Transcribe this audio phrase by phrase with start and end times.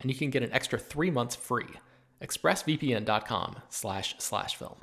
[0.00, 1.68] and you can get an extra three months free.
[2.22, 4.76] ExpressVPN.com slash slash film.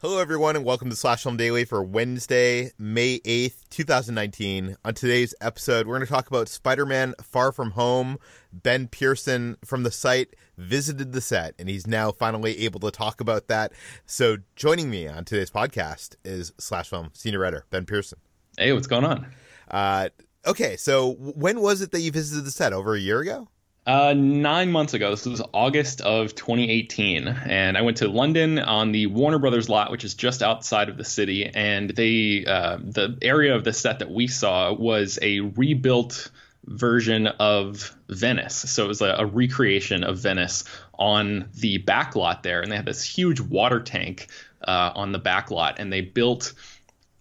[0.00, 4.76] Hello, everyone, and welcome to Slash Film Daily for Wednesday, May 8th, 2019.
[4.84, 8.18] On today's episode, we're going to talk about Spider Man Far From Home.
[8.52, 13.20] Ben Pearson from the site visited the set, and he's now finally able to talk
[13.20, 13.72] about that.
[14.06, 18.20] So, joining me on today's podcast is Slash Film senior writer Ben Pearson.
[18.56, 19.26] Hey, what's going on?
[19.68, 20.10] Uh,
[20.46, 22.72] okay, so when was it that you visited the set?
[22.72, 23.48] Over a year ago?
[23.88, 25.08] Uh, nine months ago.
[25.08, 29.90] This was August of 2018, and I went to London on the Warner Brothers lot,
[29.90, 31.46] which is just outside of the city.
[31.46, 36.30] And they, uh, the area of the set that we saw was a rebuilt
[36.66, 38.56] version of Venice.
[38.56, 40.64] So it was a, a recreation of Venice
[40.98, 44.28] on the back lot there, and they had this huge water tank
[44.62, 46.52] uh, on the back lot, and they built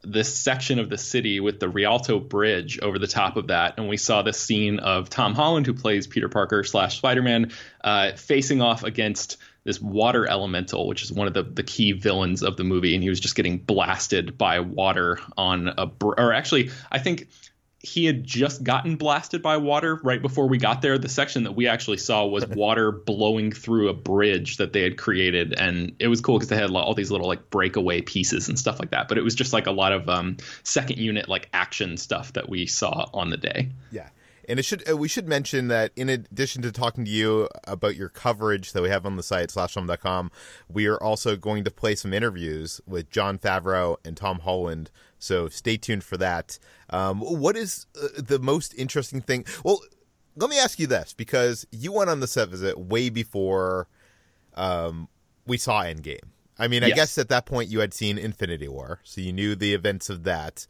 [0.04, 3.90] this section of the city with the Rialto Bridge over the top of that, and
[3.90, 7.52] we saw this scene of Tom Holland, who plays Peter Parker slash Spider Man,
[7.84, 12.42] uh, facing off against this water elemental, which is one of the, the key villains
[12.42, 16.32] of the movie, and he was just getting blasted by water on a br- or
[16.32, 17.28] actually, I think
[17.80, 20.98] he had just gotten blasted by water right before we got there.
[20.98, 24.98] The section that we actually saw was water blowing through a bridge that they had
[24.98, 28.58] created, and it was cool because they had all these little like breakaway pieces and
[28.58, 29.08] stuff like that.
[29.08, 32.50] But it was just like a lot of um, second unit like action stuff that
[32.50, 33.70] we saw on the day.
[33.92, 34.10] Yeah.
[34.50, 37.96] And it should uh, we should mention that in addition to talking to you about
[37.96, 40.32] your coverage that we have on the site slashfilm.com,
[40.70, 44.90] we are also going to play some interviews with Jon Favreau and Tom Holland.
[45.20, 46.60] So stay tuned for that.
[46.90, 49.46] Um, what is uh, the most interesting thing?
[49.64, 49.82] Well,
[50.36, 53.88] let me ask you this because you went on the set visit way before
[54.54, 55.08] um,
[55.46, 56.20] we saw Endgame.
[56.60, 56.96] I mean, I yes.
[56.96, 60.24] guess at that point you had seen Infinity War, so you knew the events of
[60.24, 60.66] that.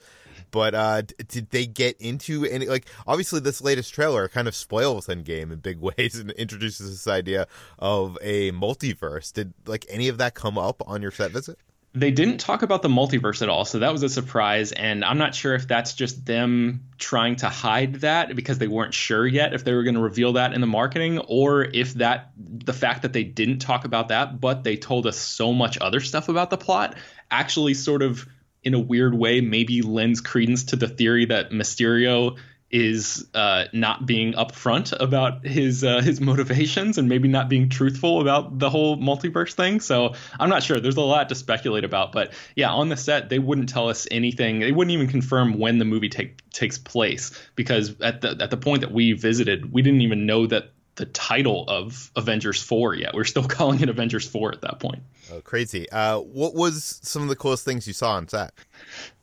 [0.51, 2.87] But uh, did they get into any like?
[3.05, 7.47] Obviously, this latest trailer kind of spoils Endgame in big ways and introduces this idea
[7.79, 9.31] of a multiverse.
[9.31, 11.57] Did like any of that come up on your set visit?
[11.99, 15.17] They didn't talk about the multiverse at all so that was a surprise and i'm
[15.17, 19.53] not sure if that's just them trying to hide that because they weren't sure yet
[19.53, 23.01] if they were going to reveal that in the marketing or if that the fact
[23.01, 26.49] that they didn't talk about that but they told us so much other stuff about
[26.49, 26.95] the plot
[27.31, 28.27] actually sort of
[28.63, 32.37] in a weird way maybe lends credence to the theory that mysterio
[32.69, 38.21] is uh, not being upfront about his uh, his motivations and maybe not being truthful
[38.21, 39.79] about the whole multiverse thing.
[39.79, 40.79] So I'm not sure.
[40.79, 44.07] There's a lot to speculate about, but yeah, on the set they wouldn't tell us
[44.11, 44.59] anything.
[44.59, 48.57] They wouldn't even confirm when the movie take, takes place because at the at the
[48.57, 53.13] point that we visited, we didn't even know that the title of Avengers 4 yet.
[53.13, 55.03] We're still calling it Avengers 4 at that point.
[55.31, 55.89] Oh, crazy.
[55.89, 58.53] Uh, what was some of the coolest things you saw on set?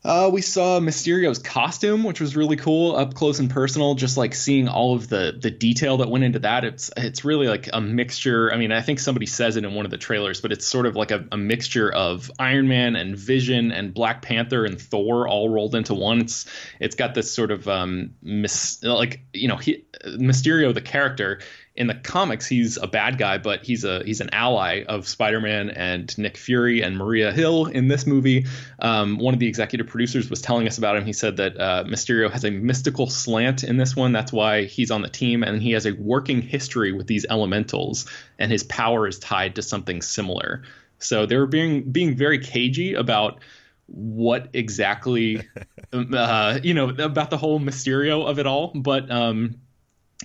[0.05, 3.95] Uh, we saw Mysterio's costume, which was really cool, up close and personal.
[3.95, 6.65] Just like seeing all of the the detail that went into that.
[6.65, 8.53] It's it's really like a mixture.
[8.53, 10.85] I mean, I think somebody says it in one of the trailers, but it's sort
[10.85, 15.27] of like a, a mixture of Iron Man and Vision and Black Panther and Thor
[15.27, 16.21] all rolled into one.
[16.21, 16.45] It's
[16.81, 21.41] it's got this sort of um mis- like you know he, Mysterio the character
[21.77, 25.71] in the comics he's a bad guy, but he's a he's an ally of Spider-Man
[25.71, 28.47] and Nick Fury and Maria Hill in this movie.
[28.79, 31.05] Um, one of the executive producers was telling us about him.
[31.05, 34.13] He said that uh, Mysterio has a mystical slant in this one.
[34.13, 38.09] That's why he's on the team, and he has a working history with these elementals,
[38.39, 40.63] and his power is tied to something similar.
[41.01, 43.41] So they were being being very cagey about
[43.87, 45.43] what exactly,
[45.93, 48.69] uh, you know, about the whole Mysterio of it all.
[48.69, 49.57] But um,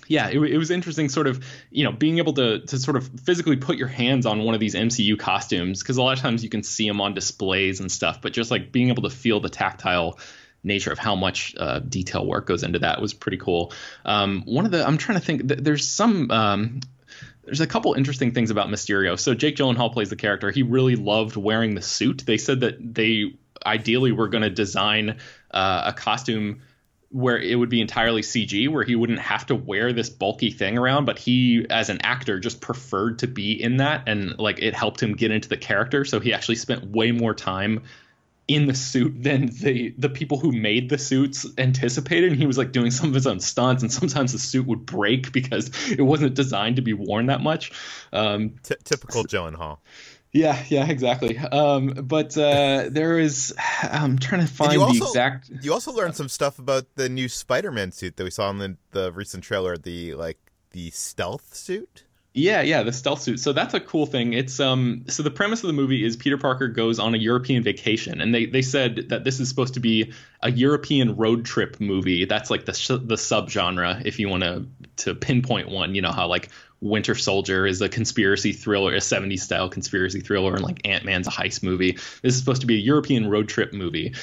[0.08, 3.08] yeah, it, it, was interesting, sort of, you know, being able to to sort of
[3.24, 6.44] physically put your hands on one of these MCU costumes because a lot of times
[6.44, 9.40] you can see them on displays and stuff, but just like being able to feel
[9.40, 10.20] the tactile
[10.64, 13.72] nature of how much uh, detail work goes into that was pretty cool.
[14.06, 15.44] Um, one of the I'm trying to think.
[15.46, 16.32] There's some.
[16.32, 16.80] Um,
[17.44, 19.18] there's a couple interesting things about Mysterio.
[19.18, 20.52] So Jake Gyllenhaal plays the character.
[20.52, 22.22] He really loved wearing the suit.
[22.24, 23.34] They said that they
[23.66, 25.18] ideally were going to design
[25.50, 26.62] uh, a costume
[27.12, 30.78] where it would be entirely CG, where he wouldn't have to wear this bulky thing
[30.78, 34.76] around, but he, as an actor, just preferred to be in that, and like it
[34.76, 36.06] helped him get into the character.
[36.06, 37.82] So he actually spent way more time
[38.48, 42.32] in the suit than the the people who made the suits anticipated.
[42.32, 44.86] And he was like doing some of his own stunts, and sometimes the suit would
[44.86, 47.72] break because it wasn't designed to be worn that much.
[48.12, 49.78] Um, T- typical Gyllenhaal.
[50.32, 51.38] Yeah, yeah, exactly.
[51.38, 55.52] Um, but uh, there is, I'm trying to find also, the exact.
[55.62, 58.78] You also learned some stuff about the new Spider-Man suit that we saw in the,
[58.92, 59.78] the recent trailer.
[59.78, 60.38] The like
[60.72, 62.04] the stealth suit.
[62.32, 63.40] Yeah, yeah, the stealth suit.
[63.40, 64.34] So that's a cool thing.
[64.34, 67.64] It's um so the premise of the movie is Peter Parker goes on a European
[67.64, 71.80] vacation and they they said that this is supposed to be a European road trip
[71.80, 72.26] movie.
[72.26, 74.68] That's like the sh- the subgenre if you want to
[74.98, 76.50] to pinpoint one, you know how like
[76.82, 81.28] Winter Soldier is a conspiracy thriller, a 70s style conspiracy thriller, and like Ant Man's
[81.28, 81.94] a heist movie.
[82.22, 84.16] This is supposed to be a European road trip movie,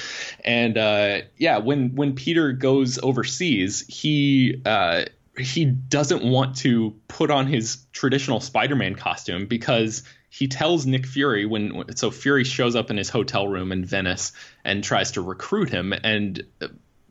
[0.43, 5.05] and uh, yeah, when when Peter goes overseas, he uh,
[5.37, 11.45] he doesn't want to put on his traditional Spider-Man costume because he tells Nick Fury
[11.45, 14.33] when so Fury shows up in his hotel room in Venice
[14.63, 16.43] and tries to recruit him and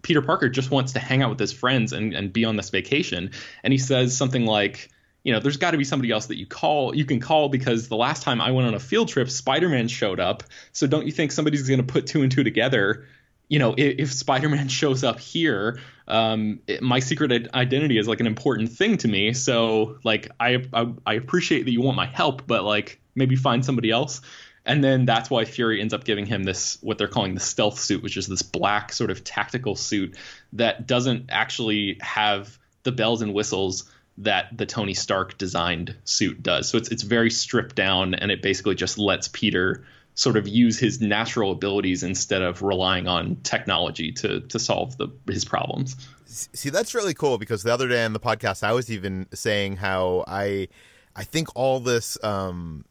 [0.02, 2.70] Peter Parker just wants to hang out with his friends and, and be on this
[2.70, 3.30] vacation
[3.62, 4.90] and he says something like
[5.26, 7.88] you know there's got to be somebody else that you call you can call because
[7.88, 11.12] the last time I went on a field trip Spider-Man showed up so don't you
[11.12, 13.06] think somebody's going to put two and two together
[13.48, 15.78] you know, if, if Spider-Man shows up here,
[16.08, 19.32] um, it, my secret identity is like an important thing to me.
[19.32, 23.64] So like, I, I, I appreciate that you want my help, but like maybe find
[23.64, 24.20] somebody else.
[24.64, 27.78] And then that's why Fury ends up giving him this what they're calling the stealth
[27.78, 30.16] suit, which is this black sort of tactical suit
[30.54, 33.88] that doesn't actually have the bells and whistles
[34.18, 36.68] that the Tony Stark designed suit does.
[36.68, 39.84] So it's it's very stripped down and it basically just lets Peter
[40.14, 45.08] sort of use his natural abilities instead of relying on technology to to solve the
[45.28, 45.96] his problems.
[46.26, 49.76] See, that's really cool because the other day on the podcast, I was even saying
[49.76, 50.68] how I
[51.14, 52.84] I think all this um,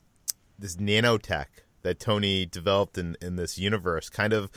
[0.60, 1.48] this nanotech
[1.82, 4.52] that Tony developed in in this universe kind of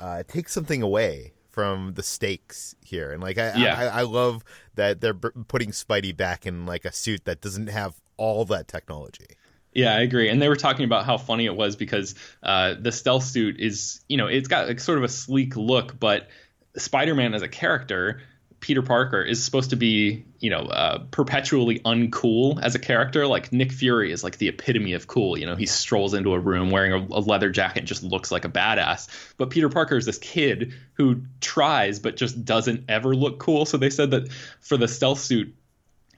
[0.00, 3.76] uh, takes something away from the stakes here, and like I yeah.
[3.76, 4.44] I, I love
[4.76, 9.26] that they're putting Spidey back in like a suit that doesn't have all that technology.
[9.72, 10.28] Yeah, I agree.
[10.28, 12.14] And they were talking about how funny it was because
[12.44, 15.98] uh, the stealth suit is, you know, it's got like sort of a sleek look,
[15.98, 16.28] but
[16.76, 18.22] Spider-Man as a character,
[18.60, 23.26] Peter Parker, is supposed to be, you know, uh, perpetually uncool as a character.
[23.26, 25.38] Like Nick Fury is like the epitome of cool.
[25.38, 28.44] You know, he strolls into a room wearing a, a leather jacket, just looks like
[28.44, 29.08] a badass.
[29.36, 33.64] But Peter Parker is this kid who tries but just doesn't ever look cool.
[33.64, 35.54] So they said that for the stealth suit,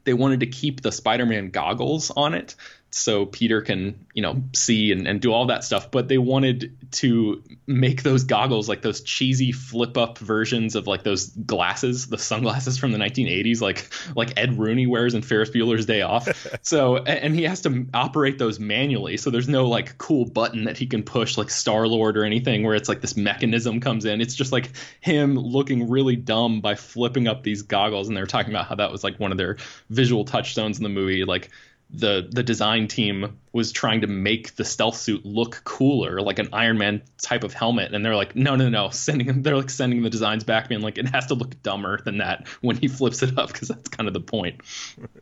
[0.04, 2.54] they wanted to keep the Spider-Man goggles on it
[2.90, 5.90] so Peter can, you know, see and, and do all that stuff.
[5.90, 11.04] But they wanted to make those goggles like those cheesy flip up versions of like
[11.04, 15.86] those glasses, the sunglasses from the 1980s, like like Ed Rooney wears in Ferris Bueller's
[15.86, 16.28] Day Off.
[16.62, 19.16] so and he has to operate those manually.
[19.16, 22.64] So there's no like cool button that he can push like Star Lord or anything
[22.64, 24.20] where it's like this mechanism comes in.
[24.20, 28.08] It's just like him looking really dumb by flipping up these goggles.
[28.08, 29.58] And they were talking about how that was like one of their
[29.90, 31.50] visual touchstones in the movie, like
[31.92, 36.48] the the design team was trying to make the stealth suit look cooler, like an
[36.52, 39.70] Iron Man type of helmet, and they're like, no, no, no, sending them, they're like
[39.70, 42.86] sending the designs back, being like, it has to look dumber than that when he
[42.86, 44.60] flips it up, because that's kind of the point.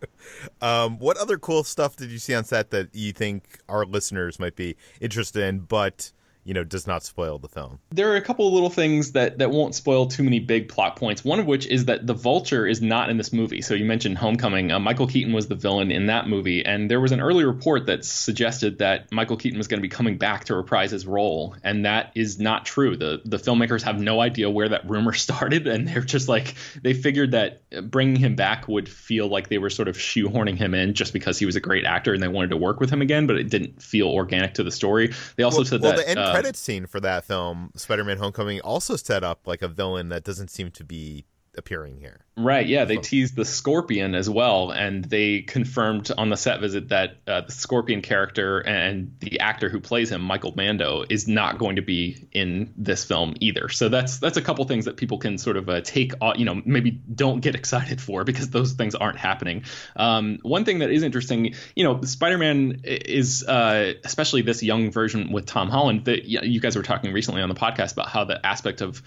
[0.60, 4.38] um, what other cool stuff did you see on set that you think our listeners
[4.38, 6.12] might be interested in, but
[6.48, 7.78] you know does not spoil the film.
[7.90, 10.96] There are a couple of little things that that won't spoil too many big plot
[10.96, 11.22] points.
[11.22, 13.60] One of which is that the Vulture is not in this movie.
[13.60, 14.72] So you mentioned Homecoming.
[14.72, 17.84] Uh, Michael Keaton was the villain in that movie, and there was an early report
[17.86, 21.54] that suggested that Michael Keaton was going to be coming back to reprise his role,
[21.62, 22.96] and that is not true.
[22.96, 26.94] the The filmmakers have no idea where that rumor started, and they're just like they
[26.94, 30.94] figured that bringing him back would feel like they were sort of shoehorning him in
[30.94, 33.26] just because he was a great actor and they wanted to work with him again,
[33.26, 35.12] but it didn't feel organic to the story.
[35.36, 38.18] They also well, said well, that the end uh, credits scene for that film, Spider-Man:
[38.18, 41.24] Homecoming, also set up like a villain that doesn't seem to be
[41.56, 42.24] appearing here.
[42.38, 42.68] Right.
[42.68, 47.16] Yeah, they teased the Scorpion as well, and they confirmed on the set visit that
[47.26, 51.76] uh, the Scorpion character and the actor who plays him, Michael Mando, is not going
[51.76, 53.68] to be in this film either.
[53.68, 56.62] So that's that's a couple things that people can sort of uh, take, you know,
[56.64, 59.64] maybe don't get excited for because those things aren't happening.
[59.96, 65.32] Um, one thing that is interesting, you know, Spider-Man is uh, especially this young version
[65.32, 66.04] with Tom Holland.
[66.04, 69.02] That you guys were talking recently on the podcast about how the aspect of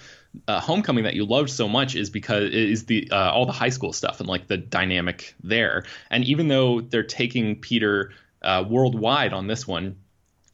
[0.47, 3.69] uh, Homecoming that you loved so much is because is the uh, all the high
[3.69, 5.83] school stuff and like the dynamic there.
[6.09, 9.97] And even though they're taking Peter uh, worldwide on this one,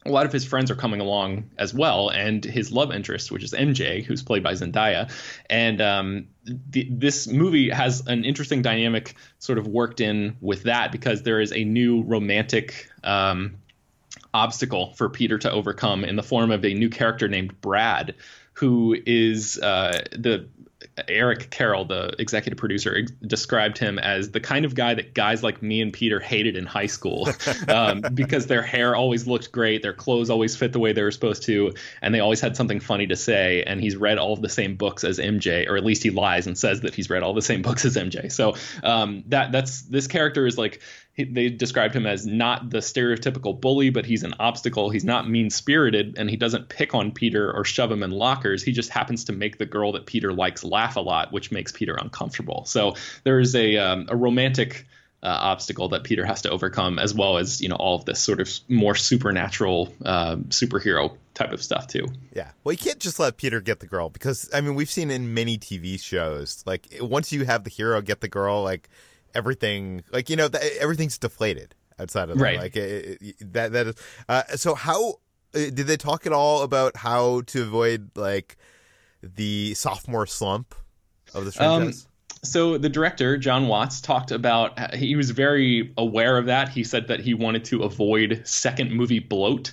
[0.04, 3.42] a lot of his friends are coming along as well, and his love interest, which
[3.42, 5.10] is MJ, who's played by Zendaya.
[5.48, 11.22] And um, this movie has an interesting dynamic sort of worked in with that because
[11.22, 12.88] there is a new romantic.
[13.02, 13.58] Um,
[14.34, 18.14] obstacle for Peter to overcome in the form of a new character named Brad,
[18.52, 20.48] who is uh, the
[21.08, 25.42] Eric Carroll, the executive producer, ex- described him as the kind of guy that guys
[25.42, 27.28] like me and Peter hated in high school
[27.68, 31.10] um, because their hair always looked great, their clothes always fit the way they were
[31.10, 33.62] supposed to, and they always had something funny to say.
[33.64, 36.46] And he's read all of the same books as MJ, or at least he lies
[36.46, 38.30] and says that he's read all the same books as MJ.
[38.30, 40.80] So um, that that's this character is like
[41.24, 44.90] they described him as not the stereotypical bully, but he's an obstacle.
[44.90, 48.62] He's not mean spirited, and he doesn't pick on Peter or shove him in lockers.
[48.62, 51.72] He just happens to make the girl that Peter likes laugh a lot, which makes
[51.72, 52.64] Peter uncomfortable.
[52.66, 52.94] So
[53.24, 54.86] there is a um, a romantic.
[55.20, 58.20] Uh, obstacle that Peter has to overcome, as well as you know all of this
[58.20, 62.06] sort of more supernatural uh, superhero type of stuff too.
[62.36, 65.10] Yeah, well, you can't just let Peter get the girl because I mean we've seen
[65.10, 68.88] in many TV shows like once you have the hero get the girl, like
[69.38, 72.44] everything like you know th- everything's deflated outside of that.
[72.44, 72.58] Right.
[72.58, 73.94] Like it, it, that that is.
[74.28, 75.20] Uh, so how
[75.54, 78.56] uh, did they talk at all about how to avoid like
[79.22, 80.74] the sophomore slump
[81.34, 82.04] of this um, franchise?
[82.04, 82.08] Um,
[82.44, 86.68] so the director Jon Watts talked about he was very aware of that.
[86.68, 89.72] He said that he wanted to avoid second movie bloat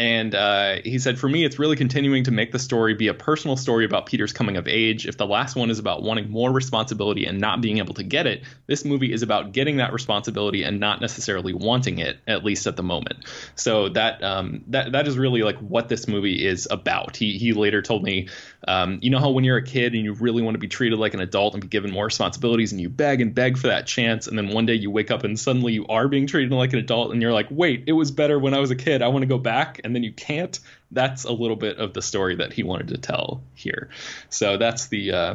[0.00, 3.12] and uh, he said, For me, it's really continuing to make the story be a
[3.12, 5.06] personal story about Peter's coming of age.
[5.06, 8.26] If the last one is about wanting more responsibility and not being able to get
[8.26, 12.66] it, this movie is about getting that responsibility and not necessarily wanting it, at least
[12.66, 13.26] at the moment.
[13.56, 17.14] So that um, that that is really like what this movie is about.
[17.14, 18.28] He he later told me,
[18.66, 20.98] um, you know how when you're a kid and you really want to be treated
[20.98, 23.86] like an adult and be given more responsibilities and you beg and beg for that
[23.86, 26.72] chance, and then one day you wake up and suddenly you are being treated like
[26.72, 29.02] an adult and you're like, wait, it was better when I was a kid.
[29.02, 30.58] I want to go back and then you can't.
[30.90, 33.90] That's a little bit of the story that he wanted to tell here.
[34.28, 35.34] So that's the uh,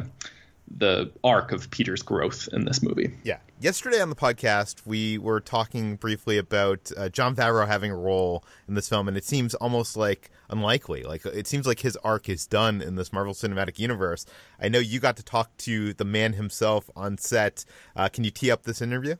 [0.74, 3.14] the arc of Peter's growth in this movie.
[3.22, 3.38] Yeah.
[3.58, 8.44] Yesterday on the podcast, we were talking briefly about uh, Jon Favreau having a role
[8.68, 11.04] in this film, and it seems almost like unlikely.
[11.04, 14.26] Like it seems like his arc is done in this Marvel Cinematic Universe.
[14.60, 17.64] I know you got to talk to the man himself on set.
[17.94, 19.16] Uh, can you tee up this interview?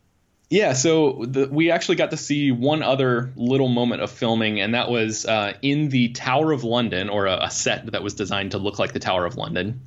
[0.49, 4.75] Yeah, so the, we actually got to see one other little moment of filming, and
[4.75, 8.53] that was uh, in the Tower of London, or a, a, set that was designed
[8.53, 9.81] to look like the Tower of London.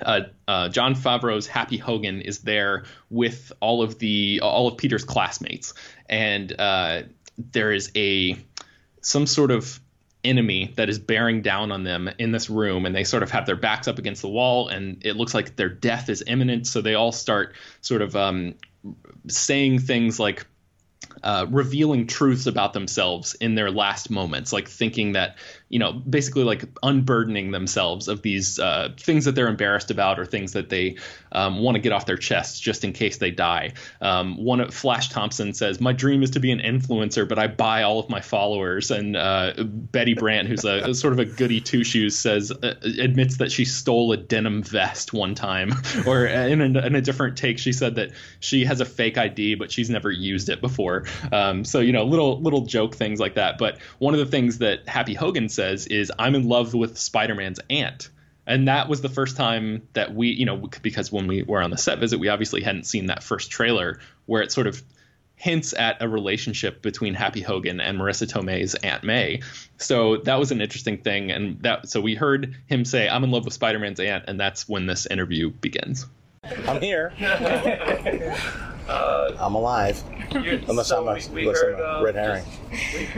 [0.00, 5.04] Uh, uh, Jon Favreau's Happy Hogan is there with all of the all of Peter's
[5.04, 5.74] classmates,
[6.08, 7.02] and uh,
[7.36, 8.36] there is a
[9.00, 9.80] some sort of
[10.22, 13.46] enemy that is bearing down on them in this room and they sort of have
[13.46, 16.80] their backs up against the wall and it looks like their death is imminent so
[16.80, 18.52] they all start sort of um,
[19.28, 20.46] saying things like
[21.22, 25.36] uh, revealing truths about themselves in their last moments, like thinking that
[25.68, 30.24] you know, basically like unburdening themselves of these uh, things that they're embarrassed about or
[30.24, 30.96] things that they
[31.32, 33.72] um, want to get off their chests just in case they die.
[34.00, 37.48] Um, one of Flash Thompson says, "My dream is to be an influencer, but I
[37.48, 41.60] buy all of my followers." And uh, Betty Brant, who's a, sort of a goody
[41.60, 45.72] two shoes, says uh, admits that she stole a denim vest one time,
[46.06, 49.56] or in a, in a, different take, she said that she has a fake ID,
[49.56, 51.06] but she's never used it before.
[51.32, 53.58] Um, so you know, little little joke things like that.
[53.58, 57.60] But one of the things that Happy Hogan says is I'm in love with Spider-Man's
[57.68, 58.10] aunt.
[58.46, 61.70] And that was the first time that we, you know, because when we were on
[61.70, 64.80] the set visit, we obviously hadn't seen that first trailer where it sort of
[65.34, 69.42] hints at a relationship between Happy Hogan and Marisa Tomei's Aunt May.
[69.78, 71.32] So that was an interesting thing.
[71.32, 74.24] And that, so we heard him say, I'm in love with Spider Man's aunt.
[74.28, 76.06] And that's when this interview begins.
[76.66, 77.12] I'm here.
[78.88, 80.02] uh, I'm alive.
[80.30, 82.44] Unless so I'm a, we, we heard, a red herring.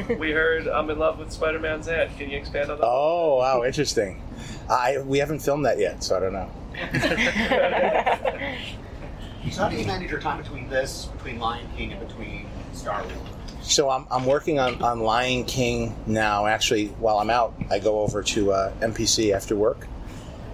[0.09, 2.17] We, we, heard I'm in love with Spider-Man's aunt.
[2.19, 2.87] Can you expand on that?
[2.87, 4.23] Oh, wow, interesting.
[4.71, 6.51] I we haven't filmed that yet, so I don't know.
[9.51, 13.03] so how do you manage your time between this, between Lion King, and between Star
[13.03, 13.15] Wars?
[13.63, 16.47] So I'm, I'm working on, on Lion King now.
[16.47, 19.87] Actually, while I'm out, I go over to uh, MPC after work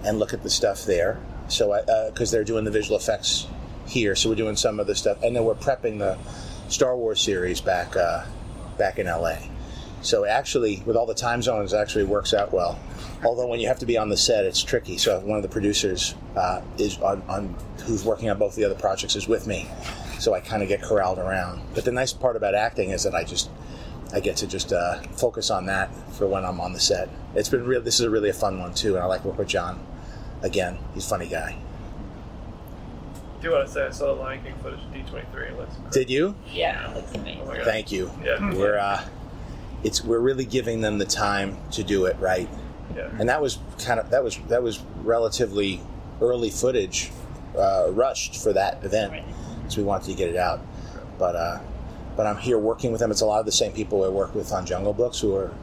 [0.03, 1.19] and look at the stuff there.
[1.47, 1.79] So
[2.11, 3.47] because they're doing the visual effects
[3.87, 6.17] here, so we're doing some of the stuff, and then we're prepping the
[6.69, 8.25] Star Wars series back uh,
[8.77, 9.37] back in LA.
[10.01, 12.79] So actually, with all the time zones, actually works out well.
[13.23, 14.97] Although when you have to be on the set, it's tricky.
[14.97, 18.75] So one of the producers uh, is on, on who's working on both the other
[18.75, 19.67] projects is with me,
[20.19, 21.61] so I kind of get corralled around.
[21.73, 23.49] But the nice part about acting is that I just
[24.13, 27.09] I get to just uh, focus on that for when I'm on the set.
[27.33, 27.81] It's been real.
[27.81, 29.83] This is a really a fun one too, and I like working with Jon.
[30.43, 31.57] Again, he's a funny guy.
[33.45, 35.51] I do want to say I saw the Lion King footage of D23.
[35.51, 36.33] It looks Did you?
[36.51, 37.45] Yeah, that's Oh amazing.
[37.47, 37.65] my God.
[37.65, 38.09] Thank you.
[38.23, 38.51] Yeah.
[38.55, 39.03] We're uh,
[39.83, 42.49] it's we're really giving them the time to do it right,
[42.95, 43.07] Yeah.
[43.19, 45.79] and that was kind of that was that was relatively
[46.21, 47.11] early footage,
[47.55, 49.23] uh, rushed for that event, Right.
[49.67, 50.61] so we wanted to get it out.
[51.19, 51.59] But uh,
[52.17, 53.11] but I'm here working with them.
[53.11, 55.53] It's a lot of the same people I worked with on Jungle Books who are.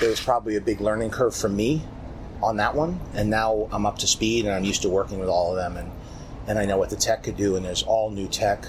[0.00, 1.82] There was probably a big learning curve for me
[2.42, 5.28] on that one, and now I'm up to speed and I'm used to working with
[5.28, 5.90] all of them, and
[6.46, 8.66] and I know what the tech could do, and there's all new tech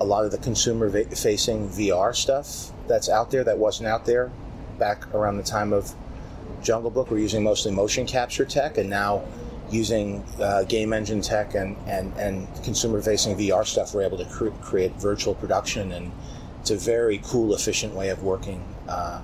[0.00, 4.04] a lot of the consumer va- facing VR stuff that's out there that wasn't out
[4.04, 4.30] there
[4.78, 5.94] back around the time of
[6.62, 7.10] Jungle Book.
[7.10, 9.24] We're using mostly motion capture tech, and now
[9.70, 14.26] using uh, game engine tech and, and, and consumer facing VR stuff, we're able to
[14.26, 16.12] cre- create virtual production, and
[16.60, 18.62] it's a very cool, efficient way of working.
[18.88, 19.22] Uh,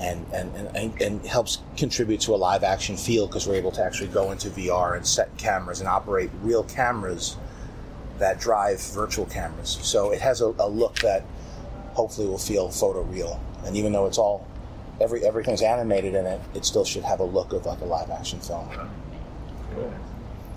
[0.00, 3.84] and, and, and, and helps contribute to a live action feel because we're able to
[3.84, 7.36] actually go into VR and set cameras and operate real cameras
[8.18, 9.78] that drive virtual cameras.
[9.82, 11.24] So it has a, a look that
[11.92, 13.38] hopefully will feel photoreal.
[13.64, 14.46] And even though it's all
[15.00, 18.10] every everything's animated in it, it still should have a look of like a live
[18.10, 18.68] action film.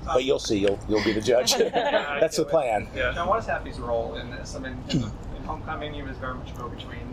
[0.06, 1.54] But you'll see, you'll you'll be the judge.
[1.58, 2.88] That's the plan.
[2.96, 3.12] Yeah.
[3.12, 4.56] Now, what is Happy's role in this?
[4.56, 7.13] I mean, in, the, in Homecoming, he was very much go between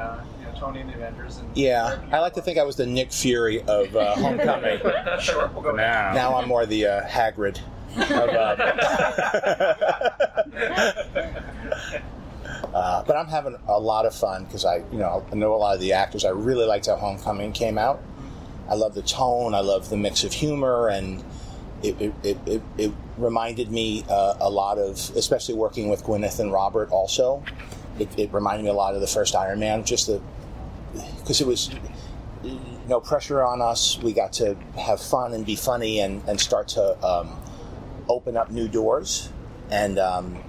[0.00, 1.38] uh, you know Tony and the Avengers.
[1.38, 4.80] And Yeah, I like to think I was the Nick Fury of uh, Homecoming.
[5.20, 6.12] sure, we'll go now.
[6.12, 7.60] now I'm more the uh, Hagrid.
[7.96, 8.54] Of, uh,
[12.74, 15.56] uh, but I'm having a lot of fun because I, you know, I know a
[15.56, 16.24] lot of the actors.
[16.24, 18.02] I really liked how Homecoming came out.
[18.68, 19.54] I love the tone.
[19.54, 21.24] I love the mix of humor, and
[21.82, 26.38] it it, it, it, it reminded me uh, a lot of, especially working with Gwyneth
[26.38, 26.90] and Robert.
[26.90, 27.42] Also,
[28.00, 29.84] it, it reminded me a lot of the first Iron Man.
[29.84, 30.20] Just the
[31.18, 31.70] because it was
[32.88, 33.98] no pressure on us.
[34.02, 37.38] We got to have fun and be funny and, and start to um,
[38.08, 39.30] open up new doors.
[39.70, 40.42] And um,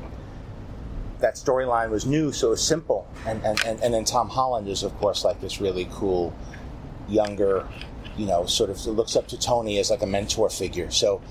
[1.19, 3.07] that storyline was new, so it was simple.
[3.27, 6.33] And, and, and, and then Tom Holland is, of course, like this really cool,
[7.07, 7.67] younger,
[8.17, 10.89] you know, sort of looks up to Tony as like a mentor figure.
[10.89, 11.21] So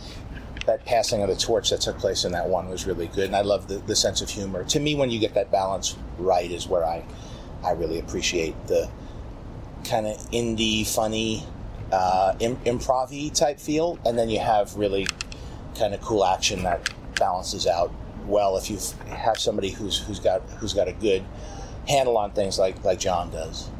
[0.66, 3.24] that passing of the torch that took place in that one was really good.
[3.24, 4.64] And I love the, the sense of humor.
[4.64, 7.04] To me, when you get that balance right, is where I,
[7.64, 8.90] I really appreciate the
[9.84, 11.44] kind of indie, funny,
[11.92, 15.06] uh, Im- improv type feel, and then you have really
[15.78, 17.92] kind of cool action that balances out
[18.26, 21.24] well if you have somebody who's who's got who's got a good
[21.88, 23.70] handle on things like like Jon does.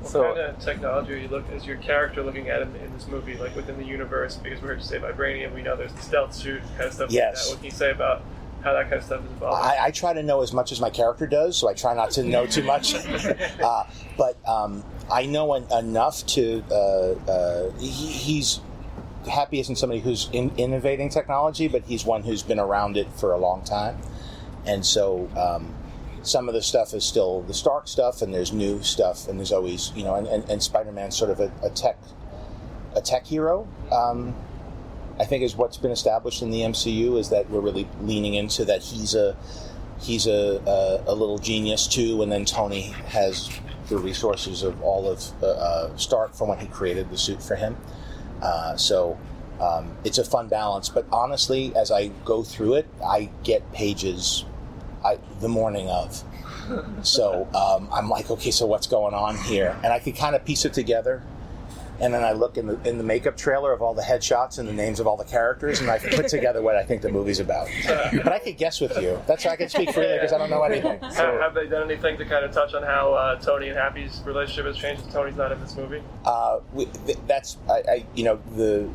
[0.00, 2.92] What So- kind of technology are you look is your character looking at in, in
[2.94, 4.36] this movie, like within the universe?
[4.36, 7.10] Because we heard you say vibranium, we know there's the stealth suit kind of stuff.
[7.10, 7.34] Yes.
[7.34, 7.50] Like that.
[7.50, 8.22] What can you say about
[8.62, 9.70] how that kind of stuff is evolving?
[9.70, 12.10] I, I try to know as much as my character does, so I try not
[12.12, 12.94] to know too much.
[13.62, 13.84] uh,
[14.16, 16.62] but um, I know en- enough to.
[16.70, 16.74] Uh,
[17.30, 18.60] uh, he, he's
[19.28, 23.32] happy isn't somebody who's in, innovating technology, but he's one who's been around it for
[23.32, 23.98] a long time,
[24.64, 25.28] and so.
[25.36, 25.74] Um,
[26.22, 29.52] some of the stuff is still the Stark stuff, and there's new stuff, and there's
[29.52, 31.98] always, you know, and, and, and Spider-Man's sort of a, a tech,
[32.94, 33.68] a tech hero.
[33.92, 34.34] Um,
[35.20, 38.64] I think is what's been established in the MCU is that we're really leaning into
[38.66, 39.36] that he's a
[40.00, 43.50] he's a, a, a little genius too, and then Tony has
[43.88, 47.56] the resources of all of uh, uh, Stark from when he created the suit for
[47.56, 47.76] him.
[48.40, 49.18] Uh, so
[49.60, 50.88] um, it's a fun balance.
[50.88, 54.44] But honestly, as I go through it, I get pages
[55.04, 56.22] I, the morning of.
[57.02, 59.76] So um, I'm like, okay, so what's going on here?
[59.82, 61.22] And I can kind of piece it together
[62.00, 64.68] and then I look in the in the makeup trailer of all the headshots and
[64.68, 67.40] the names of all the characters, and I put together what I think the movie's
[67.40, 67.66] about.
[67.88, 69.20] But I could guess with you.
[69.26, 71.00] That's why I can speak freely because I don't know anything.
[71.00, 73.76] Ha- So, have they done anything to kind of touch on how uh, Tony and
[73.76, 75.10] Happy's relationship has changed?
[75.10, 76.00] Tony's not in this movie.
[76.24, 78.88] uh, we, th- that's I, I, you know the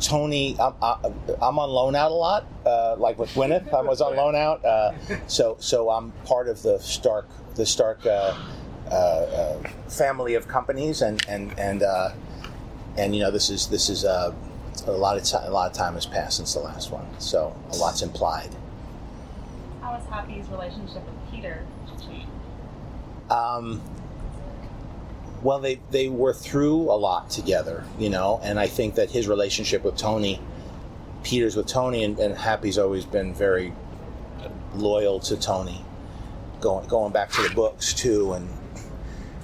[0.00, 0.56] Tony.
[0.60, 0.96] I'm, I,
[1.40, 3.72] I'm on loan out a lot, uh, like with Gwyneth.
[3.72, 4.92] I was on loan out, uh,
[5.26, 8.34] so so I'm part of the Stark the Stark uh,
[8.90, 12.10] uh, uh, family of companies, and and and uh,
[12.96, 14.32] and you know this is this is uh,
[14.86, 15.46] a lot of time.
[15.46, 18.50] A lot of time has passed since the last one, so a lot's implied.
[19.80, 21.64] How has Happy's relationship with Peter
[22.00, 22.28] changed?
[23.30, 23.82] Um,
[25.42, 29.28] well, they they were through a lot together, you know, and I think that his
[29.28, 30.40] relationship with Tony
[31.22, 33.72] Peter's with Tony, and, and Happy's always been very
[34.74, 35.84] loyal to Tony,
[36.60, 38.48] going going back to the books too, and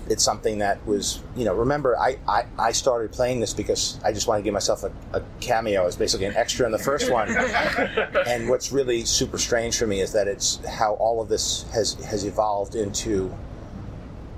[0.09, 4.12] it's something that was you know remember I, I, I started playing this because I
[4.12, 5.83] just wanted to give myself a, a cameo.
[5.83, 7.28] I was basically an extra in the first one,
[8.26, 11.94] and what's really super strange for me is that it's how all of this has
[12.04, 13.35] has evolved into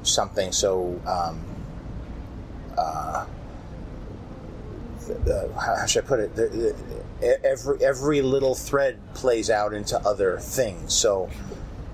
[0.07, 1.01] something so.
[1.07, 1.45] Um,
[2.77, 3.27] uh,
[5.31, 6.35] uh, how should I put it?
[6.35, 6.75] The,
[7.21, 10.92] the, every every little thread plays out into other things.
[10.92, 11.31] So,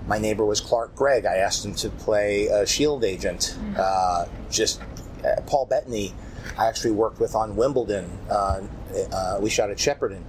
[0.06, 1.26] my neighbor was Clark Gregg.
[1.26, 3.56] I asked him to play a Shield agent.
[3.76, 4.80] Uh, just
[5.24, 6.14] uh, Paul Bettany,
[6.58, 8.10] I actually worked with on Wimbledon.
[8.28, 8.62] Uh,
[9.12, 10.24] uh, we shot at Shepperton.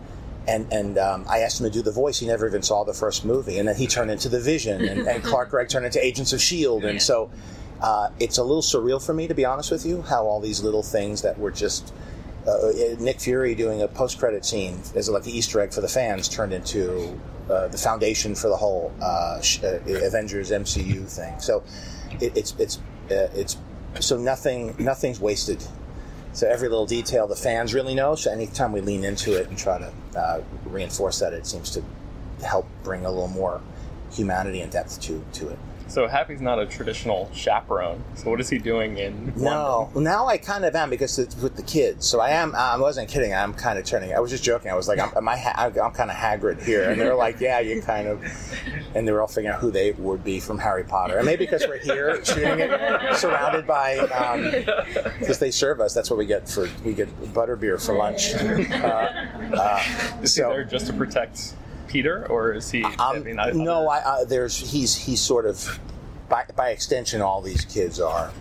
[0.45, 2.19] And, and um, I asked him to do the voice.
[2.19, 3.59] He never even saw the first movie.
[3.59, 6.39] And then he turned into the Vision, and, and Clark Gregg turned into Agents of
[6.39, 6.85] S.H.I.E.L.D.
[6.85, 7.31] And so
[7.83, 10.63] uh, it's a little surreal for me, to be honest with you, how all these
[10.63, 11.93] little things that were just
[12.47, 16.29] uh, Nick Fury doing a post-credit scene as like an Easter egg for the fans
[16.29, 17.19] turned into
[17.49, 21.37] uh, the foundation for the whole uh, Avengers MCU thing.
[21.41, 21.61] So
[22.21, 23.57] it, it's it's it's
[23.99, 25.61] so nothing nothing's wasted.
[26.31, 28.15] So every little detail the fans really know.
[28.15, 31.83] So anytime we lean into it and try to uh, reinforce that, it seems to
[32.45, 33.61] help bring a little more
[34.11, 35.59] humanity and depth to to it.
[35.87, 38.03] So Happy's not a traditional chaperone.
[38.15, 39.33] So what is he doing in?
[39.35, 42.07] No, well, now I kind of am because it's with the kids.
[42.07, 42.55] So I am.
[42.55, 43.33] I wasn't kidding.
[43.33, 44.13] I'm kind of turning.
[44.13, 44.71] I was just joking.
[44.71, 47.39] I was like, I'm, am I ha- I'm kind of Hagrid here, and they're like,
[47.39, 48.23] Yeah, you kind of.
[48.95, 51.45] And they were all figuring out who they would be from Harry Potter, and maybe
[51.45, 53.99] because we're here shooting it, surrounded by,
[55.19, 55.93] because um, they serve us.
[55.93, 58.33] That's what we get for we get butterbeer for lunch.
[58.73, 61.53] Uh, uh, so, he there just to protect
[61.93, 62.83] Peter, or is he?
[62.83, 65.79] Um, I mean, I, no, I, uh, there's he's he's sort of
[66.33, 68.31] by, by extension, all these kids are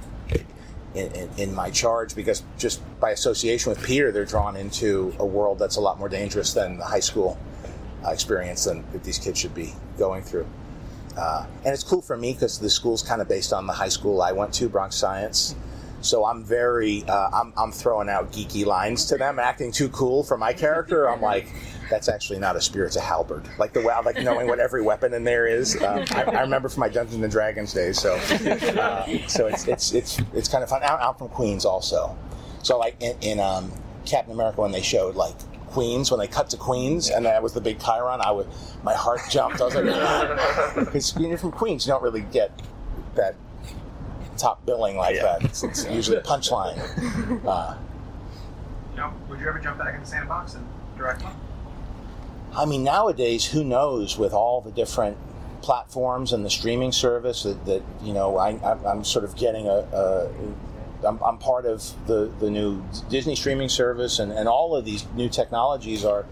[0.95, 5.27] in, in, in, my charge because just by association with Peter, they're drawn into a
[5.27, 7.39] world that's a lot more dangerous than the high school
[8.05, 10.47] uh, experience than that these kids should be going through.
[11.19, 13.91] Uh, and it's cool for me because the school's kind of based on the high
[13.91, 15.55] school I went to, Bronx Science.
[16.01, 20.25] So I'm very, uh, I'm, I'm throwing out geeky lines to them, acting too cool
[20.25, 21.09] for my character.
[21.09, 21.47] I'm like,
[21.93, 23.47] that's actually not a spear; it's a halberd.
[23.59, 25.81] Like the like knowing what every weapon in there is.
[25.83, 28.01] Um, I, I, remember from my Dungeons and Dragons days.
[28.01, 30.83] So, uh, so it's it's it's it's kind of fun.
[30.83, 32.17] I'm from Queens also.
[32.63, 33.71] So like in, in um,
[34.07, 35.35] Captain America when they showed like
[35.69, 38.21] Queens when they cut to Queens, and that was the big chyron.
[38.21, 38.49] I would,
[38.83, 39.61] my heart jumped.
[39.61, 42.59] I was like, because you're from Queens, you don't really get
[43.17, 43.35] that
[44.39, 45.23] top billing like yeah.
[45.23, 45.45] that.
[45.45, 46.79] It's, it's, usually a punchline.
[47.47, 47.77] Uh,
[48.93, 50.67] you know, would you ever jump back in the Sandbox and
[50.99, 51.35] direct one?
[52.55, 55.17] I mean, nowadays, who knows with all the different
[55.63, 58.59] platforms and the streaming service that, that you know, I,
[58.91, 60.31] am sort of getting a, a
[61.07, 65.07] I'm, I'm part of the, the new Disney streaming service, and, and all of these
[65.15, 66.27] new technologies are,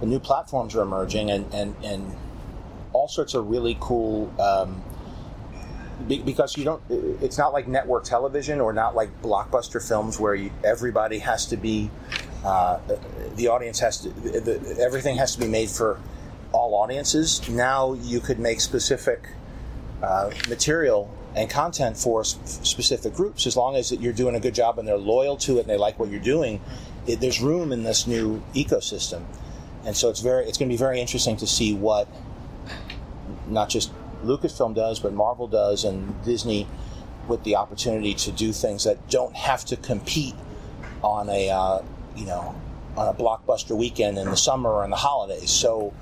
[0.00, 2.16] the new platforms are emerging, and, and, and
[2.92, 4.82] all sorts of really cool um,
[6.06, 10.50] because you don't it's not like network television or not like blockbuster films where you,
[10.64, 11.90] everybody has to be
[12.44, 12.78] uh,
[13.36, 16.00] the audience has to the, everything has to be made for
[16.52, 17.48] all audiences.
[17.48, 19.28] Now you could make specific
[20.02, 23.46] uh, material and content for specific groups.
[23.46, 25.78] As long as you're doing a good job and they're loyal to it and they
[25.78, 26.60] like what you're doing
[27.06, 29.24] it, there's room in this new ecosystem.
[29.84, 32.08] And so it's very it's going to be very interesting to see what
[33.48, 33.92] not just
[34.24, 36.68] Lucasfilm does, but Marvel does, and Disney
[37.28, 40.34] with the opportunity to do things that don't have to compete
[41.02, 41.82] on a uh,
[42.16, 42.54] you know
[42.96, 45.50] on a blockbuster weekend in the summer or in the holidays.
[45.50, 45.94] So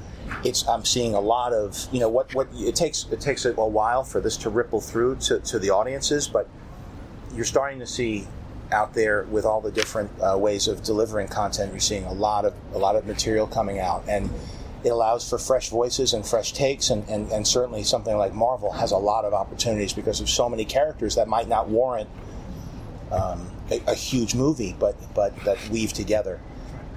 [0.45, 3.53] it's I'm seeing a lot of you know what what it takes it takes a,
[3.53, 6.49] while for this to ripple through to, to the audiences, but
[7.35, 8.27] you're starting to see
[8.73, 11.73] out there with all the different uh, ways of delivering content.
[11.73, 14.31] You're seeing a lot of a lot of material coming out and
[14.83, 18.73] it allows for fresh voices and fresh takes, and, and, and certainly something like Marvel
[18.73, 22.09] has a lot of opportunities because of so many characters that might not warrant
[23.13, 26.41] um, a, a, huge movie, but but that weave together,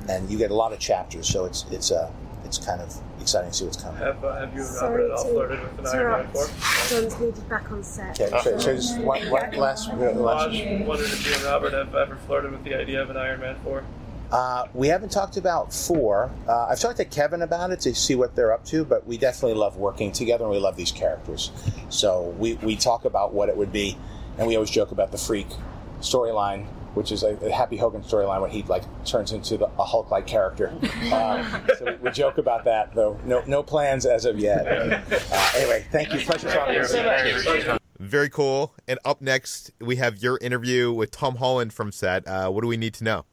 [0.09, 1.27] and you get a lot of chapters.
[1.27, 2.11] So it's it's uh,
[2.45, 3.99] it's kind of exciting to see what's coming.
[3.99, 6.47] Have, uh, have you and Robert at flirted with an Iron Man 4?
[6.89, 8.19] Jon's needed back on set.
[8.19, 10.49] Okay, so, so just one, one last, last.
[10.51, 13.55] wondered if you and Robert have ever flirted with the idea of an Iron Man
[13.63, 13.83] 4.
[14.31, 16.31] Uh, we haven't talked about four.
[16.47, 19.17] Uh, I've talked to Kevin about it to see what they're up to, but we
[19.17, 21.51] definitely love working together and we love these characters.
[21.89, 23.95] So we, we talk about what it would be,
[24.39, 25.47] and we always joke about the freak
[26.03, 29.83] storyline, which is a, a Happy Hogan storyline where he like turns into the, a
[29.83, 30.73] Hulk-like character.
[31.13, 33.19] Uh, so we joke about that, though.
[33.25, 34.65] No no plans as of yet.
[34.67, 36.19] Uh, anyway, thank you.
[36.21, 37.79] Pleasure talking to you.
[37.99, 38.73] Very cool.
[38.87, 42.27] And up next, we have your interview with Tom Holland from set.
[42.27, 43.25] Uh, what do we need to know?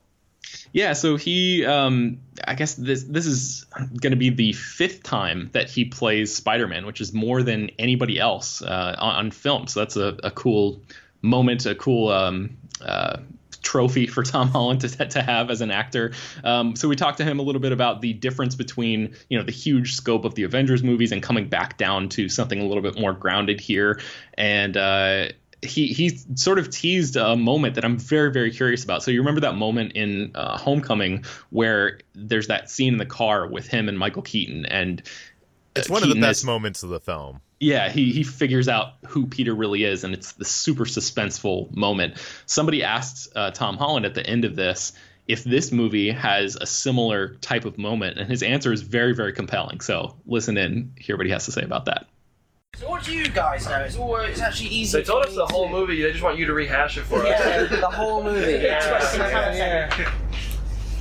[0.72, 3.66] Yeah, so he, um, I guess this this is
[4.00, 8.18] going to be the fifth time that he plays Spider-Man, which is more than anybody
[8.18, 9.66] else uh, on, on, film.
[9.66, 10.82] So that's a, a cool
[11.22, 13.18] moment, a cool um, uh,
[13.62, 16.12] trophy for Tom Holland to, to have as an actor.
[16.44, 19.44] Um, so we talked to him a little bit about the difference between you know
[19.44, 22.82] the huge scope of the Avengers movies and coming back down to something a little
[22.82, 24.00] bit more grounded here,
[24.34, 24.76] and.
[24.76, 25.28] Uh,
[25.62, 29.02] he he sort of teased a moment that I'm very very curious about.
[29.02, 33.46] So you remember that moment in uh, Homecoming where there's that scene in the car
[33.46, 36.82] with him and Michael Keaton, and uh, it's one Keaton of the best is, moments
[36.82, 37.42] of the film.
[37.60, 42.16] Yeah, he he figures out who Peter really is, and it's the super suspenseful moment.
[42.46, 44.94] Somebody asked uh, Tom Holland at the end of this
[45.28, 49.34] if this movie has a similar type of moment, and his answer is very very
[49.34, 49.80] compelling.
[49.80, 52.06] So listen in, hear what he has to say about that.
[52.76, 53.76] So what do you guys know?
[53.80, 54.98] It's all it's actually easy.
[54.98, 55.70] They told us the whole to...
[55.70, 56.00] movie.
[56.00, 57.70] They just want you to rehash it for yeah, us.
[57.70, 58.52] Yeah, the whole movie.
[58.62, 59.14] yeah.
[59.14, 59.98] yeah.
[59.98, 60.12] Yeah,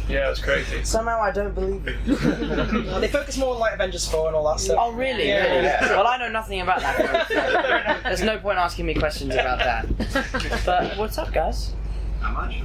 [0.09, 0.83] it it's crazy.
[0.83, 2.03] Somehow I don't believe it.
[3.01, 4.77] they focus more on like Avengers 4 and all that stuff.
[4.79, 5.27] Oh, really?
[5.27, 5.43] Yeah.
[5.43, 5.63] really?
[5.63, 5.89] Yeah.
[5.91, 8.01] Well, I know nothing about that.
[8.03, 10.65] There's no point asking me questions about that.
[10.65, 11.73] But what's up, guys?
[12.21, 12.61] How much.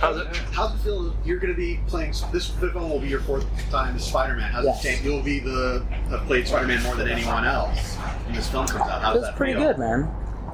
[0.00, 0.36] How's it?
[0.52, 1.16] How's it feel?
[1.24, 2.12] You're going to be playing.
[2.32, 4.50] This film will be your fourth time as Spider-Man.
[4.52, 4.84] How's yes.
[4.84, 5.02] it?
[5.02, 9.02] You'll be the have played Spider-Man more than anyone else when this film comes out.
[9.02, 10.10] How's Feels that pretty good, man.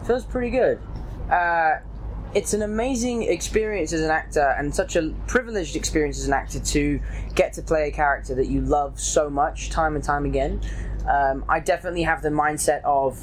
[0.06, 0.80] Feels pretty good.
[1.30, 1.78] Uh,
[2.34, 6.60] it's an amazing experience as an actor and such a privileged experience as an actor
[6.60, 7.00] to
[7.34, 10.60] get to play a character that you love so much time and time again.
[11.08, 13.22] Um, I definitely have the mindset of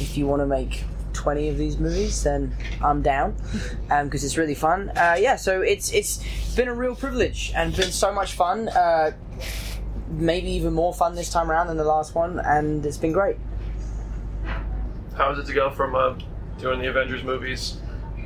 [0.00, 3.32] if you want to make 20 of these movies, then I'm down
[3.88, 4.90] because um, it's really fun.
[4.90, 6.22] Uh, yeah, so it's it's
[6.54, 8.68] been a real privilege and been so much fun.
[8.68, 9.12] Uh,
[10.08, 13.36] maybe even more fun this time around than the last one, and it's been great.
[15.16, 16.14] How is it to go from uh,
[16.58, 17.78] doing the Avengers movies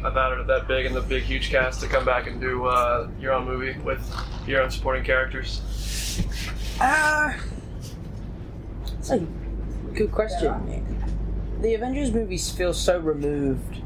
[0.05, 3.09] about it that big and the big huge cast to come back and do uh,
[3.21, 4.03] your own movie with
[4.47, 5.61] your own supporting characters?
[6.81, 7.33] Uh,
[8.85, 9.19] that's a
[9.95, 10.83] good question
[11.63, 13.81] the Avengers movies feel so removed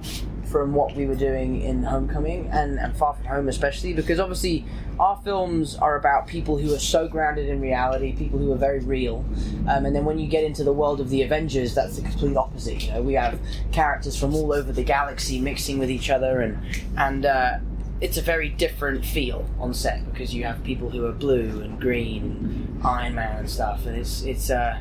[0.46, 4.64] from what we were doing in Homecoming and, and Far From Home, especially because obviously
[4.98, 8.80] our films are about people who are so grounded in reality, people who are very
[8.80, 9.24] real.
[9.68, 12.36] Um, and then when you get into the world of the Avengers, that's the complete
[12.36, 12.84] opposite.
[12.84, 13.38] You know, we have
[13.72, 16.58] characters from all over the galaxy mixing with each other, and
[16.96, 17.58] and uh,
[18.00, 21.80] it's a very different feel on set because you have people who are blue and
[21.80, 24.50] green, and Iron Man and stuff, and it's it's.
[24.50, 24.80] Uh,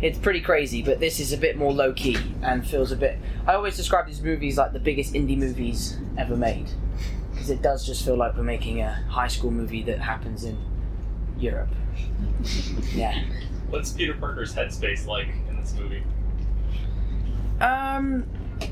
[0.00, 3.18] it's pretty crazy, but this is a bit more low key and feels a bit.
[3.48, 6.70] I always describe these movies like the biggest indie movies ever made
[7.48, 10.58] because it does just feel like we're making a high school movie that happens in
[11.38, 11.70] Europe.
[12.94, 13.24] Yeah.
[13.70, 16.02] What's Peter Parker's headspace like in this movie?
[17.60, 18.26] Um,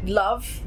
[0.04, 0.60] love.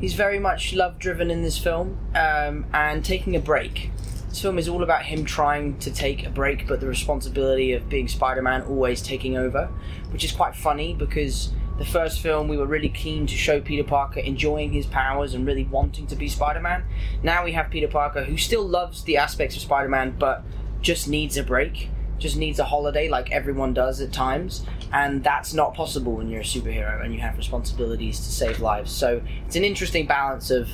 [0.00, 3.90] He's very much love driven in this film, um, and taking a break.
[4.28, 7.88] This film is all about him trying to take a break, but the responsibility of
[7.88, 9.66] being Spider Man always taking over,
[10.10, 13.82] which is quite funny because the first film we were really keen to show Peter
[13.82, 16.84] Parker enjoying his powers and really wanting to be Spider Man.
[17.22, 20.44] Now we have Peter Parker who still loves the aspects of Spider Man but
[20.82, 21.88] just needs a break,
[22.18, 24.62] just needs a holiday like everyone does at times,
[24.92, 28.92] and that's not possible when you're a superhero and you have responsibilities to save lives.
[28.92, 30.68] So it's an interesting balance of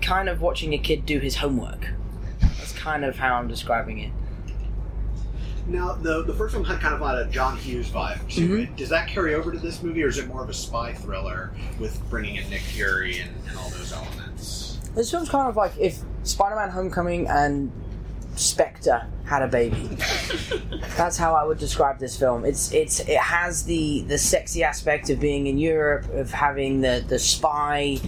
[0.00, 1.88] kind of watching a kid do his homework
[2.40, 4.12] That's kind of how I'm describing it.
[5.66, 8.56] Now, the the first one had kind of like a John Hughes vibe to mm-hmm.
[8.60, 8.76] it.
[8.76, 11.52] Does that carry over to this movie, or is it more of a spy thriller
[11.78, 14.78] with bringing in Nick Fury and, and all those elements?
[14.94, 17.70] This film's kind of like if Spider-Man: Homecoming and
[18.34, 19.88] Spectre had a baby.
[20.96, 22.44] That's how I would describe this film.
[22.44, 27.04] It's it's it has the the sexy aspect of being in Europe, of having the
[27.06, 27.98] the spy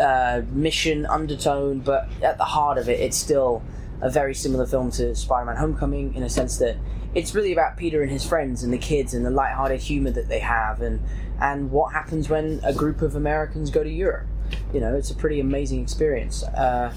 [0.00, 3.62] uh, mission undertone, but at the heart of it, it's still
[4.00, 6.76] a very similar film to Spider-Man: Homecoming in a sense that
[7.14, 10.28] it's really about Peter and his friends and the kids and the light-hearted humor that
[10.28, 11.00] they have and
[11.40, 14.26] and what happens when a group of Americans go to Europe.
[14.72, 16.42] You know, it's a pretty amazing experience.
[16.42, 16.92] Uh,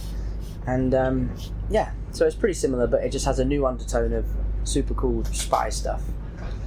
[0.66, 1.32] and um,
[1.70, 4.26] yeah, so it's pretty similar, but it just has a new undertone of
[4.64, 6.02] super cool spy stuff.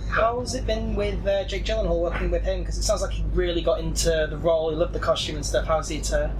[0.08, 2.60] How's it been with uh, Jake Gyllenhaal working with him?
[2.60, 4.70] Because it sounds like he really got into the role.
[4.70, 5.66] He loved the costume and stuff.
[5.66, 6.32] How's he to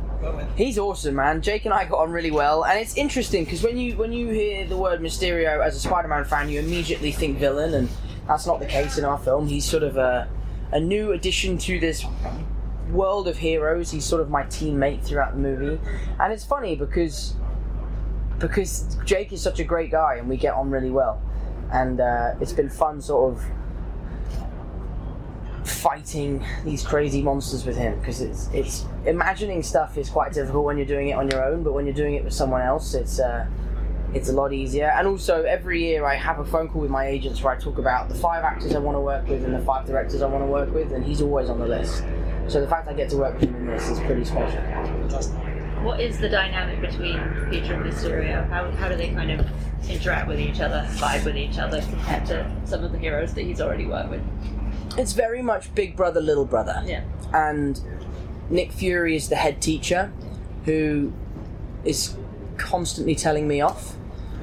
[0.56, 1.42] He's awesome, man.
[1.42, 4.28] Jake and I got on really well, and it's interesting because when you when you
[4.28, 7.88] hear the word Mysterio as a Spider-Man fan, you immediately think villain, and
[8.26, 9.46] that's not the case in our film.
[9.46, 10.28] He's sort of a
[10.72, 12.04] a new addition to this
[12.90, 13.90] world of heroes.
[13.90, 15.80] He's sort of my teammate throughout the movie,
[16.20, 17.34] and it's funny because
[18.38, 21.20] because Jake is such a great guy, and we get on really well,
[21.72, 23.44] and uh, it's been fun, sort of
[25.64, 30.76] fighting these crazy monsters with him because it's it's imagining stuff is quite difficult when
[30.76, 33.18] you're doing it on your own, but when you're doing it with someone else, it's
[33.18, 33.46] uh,
[34.14, 34.92] it's a lot easier.
[34.96, 37.78] And also, every year I have a phone call with my agents where I talk
[37.78, 40.44] about the five actors I want to work with and the five directors I want
[40.44, 42.04] to work with, and he's always on the list.
[42.46, 44.60] So the fact I get to work with him in this is pretty special.
[45.82, 47.18] What is the dynamic between
[47.50, 48.48] Peter and Mysterio?
[48.48, 49.46] How, how do they kind of
[49.88, 53.42] interact with each other, vibe with each other compared to some of the heroes that
[53.42, 54.22] he's already worked with?
[54.96, 56.82] It's very much big brother, little brother.
[56.86, 57.02] Yeah.
[57.32, 57.80] And
[58.50, 60.12] Nick Fury is the head teacher
[60.64, 61.12] who
[61.84, 62.16] is
[62.56, 63.96] constantly telling me off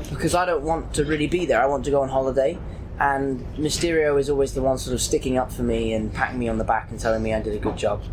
[0.10, 1.62] because I don't want to really be there.
[1.62, 2.58] I want to go on holiday.
[3.00, 6.48] And Mysterio is always the one sort of sticking up for me and patting me
[6.50, 8.04] on the back and telling me I did a good job.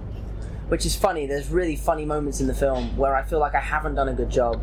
[0.69, 1.27] Which is funny.
[1.27, 4.15] There's really funny moments in the film where I feel like I haven't done a
[4.15, 4.63] good job.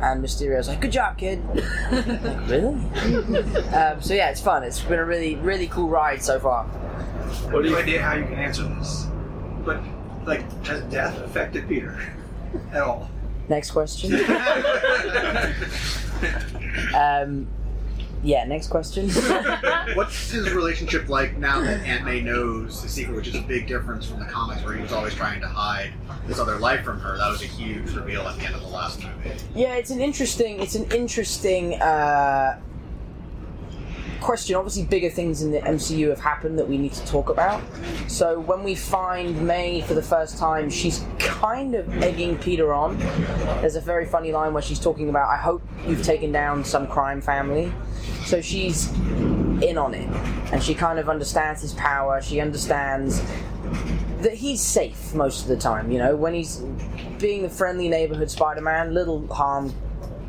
[0.00, 1.42] And Mysterio's like, good job, kid.
[1.92, 2.74] like, really?
[3.74, 4.62] um, so yeah, it's fun.
[4.62, 6.66] It's been a really, really cool ride so far.
[7.50, 9.06] What do you idea how you can answer this?
[9.64, 9.82] But
[10.26, 11.98] like, has death affected Peter
[12.72, 13.10] at all?
[13.48, 14.14] Next question.
[16.94, 17.46] um,
[18.24, 19.10] yeah, next question.
[19.94, 23.66] What's his relationship like now that Aunt May knows the secret, which is a big
[23.66, 25.92] difference from the comics where he was always trying to hide
[26.26, 27.18] this other life from her?
[27.18, 29.30] That was a huge reveal at the end of the last movie.
[29.54, 30.60] Yeah, it's an interesting.
[30.60, 32.58] It's an interesting uh,
[34.20, 34.56] question.
[34.56, 37.62] Obviously, bigger things in the MCU have happened that we need to talk about.
[38.08, 42.98] So when we find May for the first time, she's kind of egging Peter on.
[43.60, 46.86] There's a very funny line where she's talking about, "I hope you've taken down some
[46.86, 47.72] crime family."
[48.24, 48.92] So she's
[49.62, 50.08] in on it,
[50.52, 52.20] and she kind of understands his power.
[52.20, 53.22] She understands
[54.20, 55.90] that he's safe most of the time.
[55.90, 56.62] You know, when he's
[57.18, 59.72] being the friendly neighborhood Spider-Man, little harm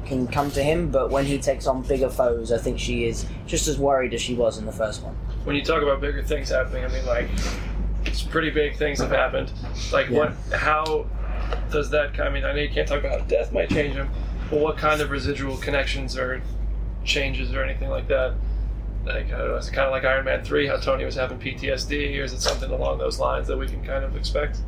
[0.06, 0.90] can come to him.
[0.90, 4.22] But when he takes on bigger foes, I think she is just as worried as
[4.22, 5.16] she was in the first one.
[5.44, 7.30] When you talk about bigger things happening, I mean, like,
[8.06, 9.52] it's pretty big things have happened.
[9.92, 11.08] Like, what, how
[11.72, 14.10] does that, I mean, I know you can't talk about how death might change him,
[14.50, 16.42] but what kind of residual connections or
[17.04, 18.34] changes or anything like that?
[19.06, 21.06] Like, uh, I don't know, is it kind of like Iron Man 3, how Tony
[21.06, 24.16] was having PTSD, or is it something along those lines that we can kind of
[24.16, 24.60] expect?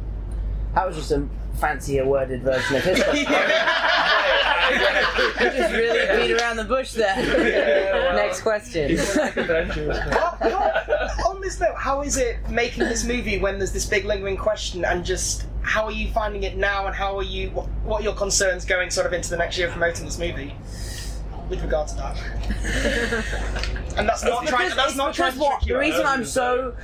[0.78, 3.34] That was just a fancier worded version of his question.
[5.40, 7.16] You just really beat around the bush there.
[8.16, 8.92] Next question.
[11.26, 14.86] On this note, how is it making this movie when there's this big lingering question,
[14.86, 17.50] and just how are you finding it now, and how are you?
[17.52, 20.20] What, what are your concerns going sort of into the next year of promoting this
[20.20, 20.54] movie?
[21.50, 22.18] With regard to that,
[23.98, 24.66] and that's not trying.
[24.70, 25.74] Because- That's not trying to what, trick you.
[25.76, 26.76] the reason I'm so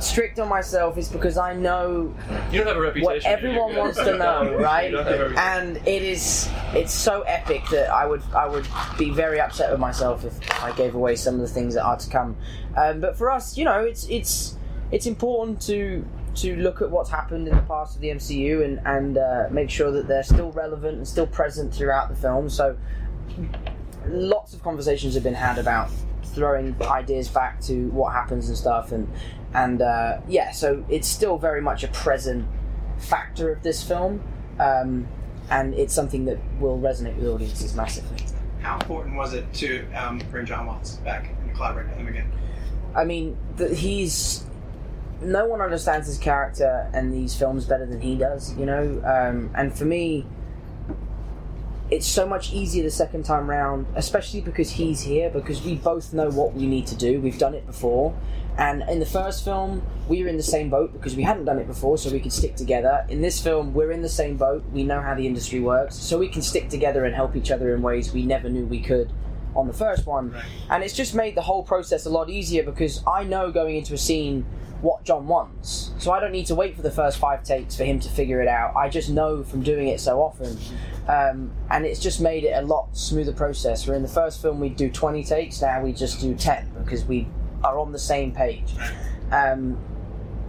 [0.00, 2.14] strict on myself is because I know
[2.50, 3.04] You don't have a reputation.
[3.04, 4.84] what everyone wants to know, right?
[4.90, 5.38] You don't have a reputation.
[5.38, 8.66] And it is it's so epic that I would I would
[8.98, 11.96] be very upset with myself if I gave away some of the things that are
[11.96, 12.36] to come.
[12.76, 14.56] Um, but for us, you know, it's it's
[14.90, 16.04] it's important to
[16.36, 19.68] to look at what's happened in the past of the MCU and and uh, make
[19.68, 22.48] sure that they're still relevant and still present throughout the film.
[22.48, 22.76] So
[24.06, 25.90] lots of conversations have been had about
[26.34, 29.08] throwing ideas back to what happens and stuff and
[29.54, 32.46] and uh, yeah so it's still very much a present
[32.98, 34.22] factor of this film
[34.58, 35.06] um,
[35.50, 38.18] and it's something that will resonate with audiences massively
[38.60, 42.30] How important was it to um, bring Jon Watts back and collaborate with him again?
[42.94, 44.44] I mean, th- he's
[45.22, 49.02] no one understands his character and these films better than he does, you know.
[49.04, 50.26] Um, and for me,
[51.90, 55.30] it's so much easier the second time round, especially because he's here.
[55.30, 57.20] Because we both know what we need to do.
[57.20, 58.14] We've done it before,
[58.56, 61.58] and in the first film, we were in the same boat because we hadn't done
[61.58, 63.04] it before, so we could stick together.
[63.08, 64.64] In this film, we're in the same boat.
[64.72, 67.74] We know how the industry works, so we can stick together and help each other
[67.74, 69.12] in ways we never knew we could
[69.54, 70.34] on the first one.
[70.68, 73.94] And it's just made the whole process a lot easier because I know going into
[73.94, 74.46] a scene
[74.80, 75.92] what Jon wants.
[75.98, 78.40] So I don't need to wait for the first five takes for him to figure
[78.40, 78.74] it out.
[78.76, 80.56] I just know from doing it so often.
[81.06, 83.86] Um, and it's just made it a lot smoother process.
[83.86, 87.04] Where in the first film we'd do 20 takes, now we just do 10 because
[87.04, 87.28] we
[87.62, 88.74] are on the same page.
[89.30, 89.78] Um,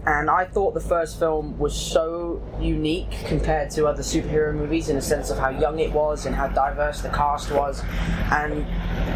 [0.05, 4.97] and I thought the first film was so unique compared to other superhero movies in
[4.97, 7.83] a sense of how young it was and how diverse the cast was.
[8.31, 8.65] And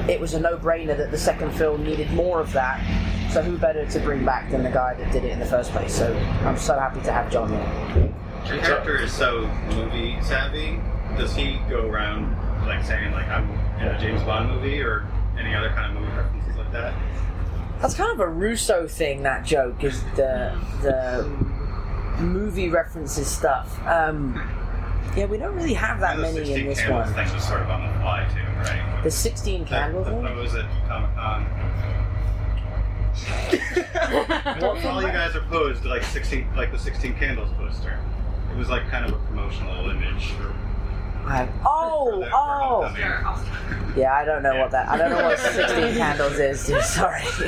[0.10, 2.82] it was a no brainer that the second film needed more of that.
[3.32, 5.72] So, who better to bring back than the guy that did it in the first
[5.72, 5.94] place?
[5.94, 8.62] So, I'm so happy to have Jon here.
[8.62, 10.80] Character is so movie savvy.
[11.18, 12.32] Does he go around
[12.68, 13.50] like saying like I'm
[13.82, 15.08] in a James Bond movie or
[15.40, 16.94] any other kind of movie references like that?
[17.82, 19.24] That's kind of a Russo thing.
[19.24, 21.28] That joke is the the
[22.24, 23.78] movie references stuff.
[23.86, 24.34] Um,
[25.16, 27.14] yeah, we don't really have that And the many 16 in this candles one.
[27.26, 29.02] thing was sort of on the fly too, right?
[29.04, 30.24] The 16 candle That, thing.
[30.24, 31.46] that was at Comic Con.
[34.86, 37.98] All you guys are posed like 16, like the 16 candles poster.
[38.52, 40.34] It was like kind of a promotional image.
[41.28, 43.92] I oh, oh.
[43.96, 44.90] Yeah, I don't know what that.
[44.90, 46.68] I don't know what 16 Candles is.
[46.68, 47.22] Dude, sorry.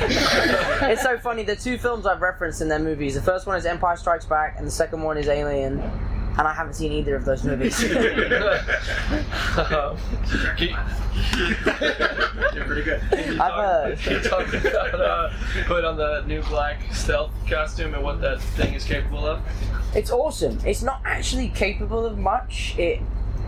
[0.90, 1.42] it's so funny.
[1.42, 3.14] The two films I've referenced in their movies.
[3.14, 5.80] The first one is Empire Strikes Back, and the second one is Alien.
[5.80, 7.84] And I haven't seen either of those movies.
[7.84, 7.90] Um,
[12.54, 13.00] You're pretty good.
[13.40, 14.06] I've heard.
[14.06, 15.30] You talk about uh,
[15.66, 19.40] put on the new black stealth costume and what that thing is capable of?
[19.94, 20.60] It's awesome.
[20.64, 22.78] It's not actually capable of much.
[22.78, 23.00] It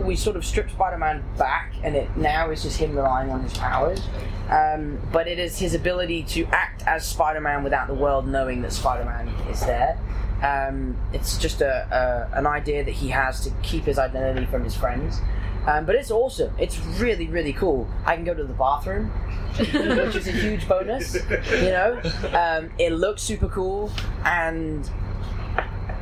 [0.03, 3.57] we sort of stripped Spider-Man back, and it now is just him relying on his
[3.57, 4.01] powers.
[4.49, 8.73] Um, but it is his ability to act as Spider-Man without the world knowing that
[8.73, 9.97] Spider-Man is there.
[10.43, 14.63] Um, it's just a, a an idea that he has to keep his identity from
[14.63, 15.21] his friends.
[15.67, 16.51] Um, but it's awesome.
[16.57, 17.87] It's really, really cool.
[18.03, 19.11] I can go to the bathroom,
[19.59, 21.13] which is a huge bonus.
[21.13, 22.01] You know,
[22.33, 23.91] um, it looks super cool,
[24.25, 24.89] and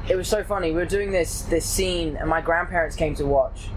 [0.07, 0.71] it was so funny.
[0.71, 3.67] We were doing this this scene, and my grandparents came to watch,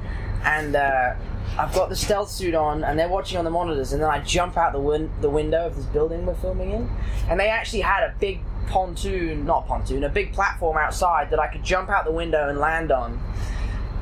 [0.45, 1.15] and uh,
[1.59, 4.21] I've got the stealth suit on, and they're watching on the monitors, and then I
[4.21, 6.91] jump out the win- the window of this building we're filming in,
[7.29, 11.49] and they actually had a big pontoon, not pontoon, a big platform outside that I
[11.49, 13.21] could jump out the window and land on.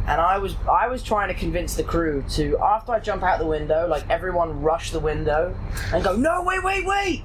[0.07, 3.39] And I was I was trying to convince the crew to after I jump out
[3.39, 5.55] the window, like everyone rush the window
[5.93, 7.23] and go, no, wait, wait, wait,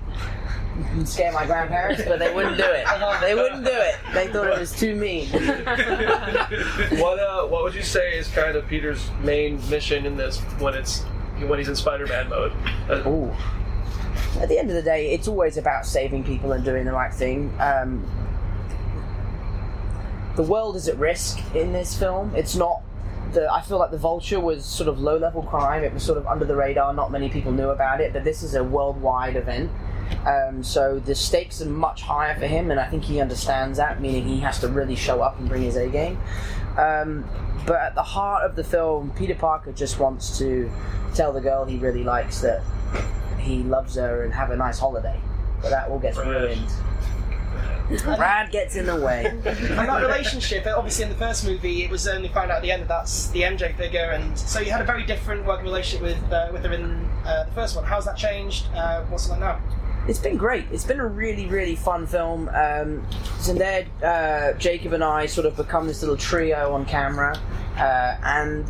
[1.06, 2.86] scare my grandparents, but they wouldn't do it.
[3.22, 3.96] They wouldn't do it.
[4.14, 5.30] They thought it was too mean.
[7.00, 10.74] what uh, what would you say is kind of Peter's main mission in this when
[10.74, 11.02] it's
[11.48, 12.54] when he's in Spider-Man mode?
[12.90, 13.32] Uh, Ooh.
[14.40, 17.14] At the end of the day, it's always about saving people and doing the right
[17.14, 17.54] thing.
[17.60, 18.06] Um,
[20.36, 22.34] the world is at risk in this film.
[22.36, 22.82] It's not.
[23.32, 25.84] The, I feel like the Vulture was sort of low-level crime.
[25.84, 26.94] It was sort of under the radar.
[26.94, 29.72] Not many people knew about it, but this is a worldwide event.
[30.26, 34.02] Um, so the stakes are much higher for him, and I think he understands that.
[34.02, 36.20] Meaning he has to really show up and bring his A game.
[36.78, 37.26] Um,
[37.66, 40.70] but at the heart of the film, Peter Parker just wants to
[41.14, 42.62] tell the girl he really likes that
[43.40, 45.20] he loves her and have a nice holiday.
[45.62, 46.70] But that all gets ruined.
[48.04, 49.26] Brad gets in the way.
[49.46, 52.72] And that relationship, obviously in the first movie, it was only found out at the
[52.72, 56.02] end that that's the MJ figure, and so you had a very different working relationship
[56.02, 57.86] with uh, with her in uh, the first one.
[57.86, 58.66] How's that changed?
[58.74, 59.62] Uh, what's it like now?
[60.08, 60.66] It's been great.
[60.72, 62.48] It's been a really, really fun film.
[62.50, 63.06] Um,
[63.40, 67.40] Zendaya, uh, Jacob, and I sort of become this little trio on camera,
[67.76, 68.70] uh, and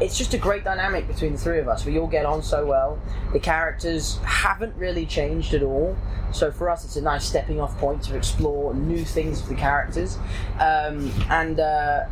[0.00, 1.86] it's just a great dynamic between the three of us.
[1.86, 3.00] We all get on so well.
[3.32, 5.96] The characters haven't really changed at all,
[6.32, 9.56] so for us, it's a nice stepping off point to explore new things with the
[9.56, 10.18] characters.
[10.60, 12.04] Um, and uh,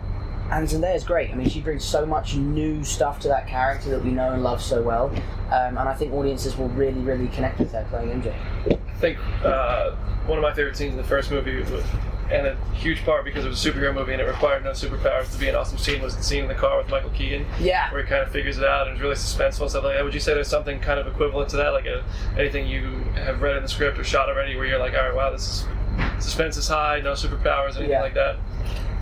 [0.50, 1.30] and Zendaya's great.
[1.30, 4.42] I mean, she brings so much new stuff to that character that we know and
[4.42, 5.10] love so well.
[5.52, 8.34] Um, and I think audiences will really, really connect with her playing MJ.
[8.70, 9.90] I think uh,
[10.26, 11.84] one of my favorite scenes in the first movie, was,
[12.30, 15.30] and a huge part because it was a superhero movie and it required no superpowers
[15.32, 17.44] to be an awesome scene, was the scene in the car with Michael Keaton.
[17.60, 17.92] Yeah.
[17.92, 20.04] Where he kind of figures it out and it's really suspenseful and stuff like that.
[20.04, 21.70] Would you say there's something kind of equivalent to that?
[21.74, 22.02] Like a,
[22.38, 22.86] anything you
[23.16, 25.46] have read in the script or shot already where you're like, all right, wow, this
[25.46, 28.00] is suspense is high, no superpowers, anything Yeah.
[28.00, 28.36] like that?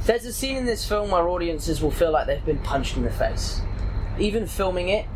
[0.07, 3.05] There's a scene in this film where audiences will feel like they've been punched in
[3.05, 3.61] the face.
[4.19, 5.07] Even filming it,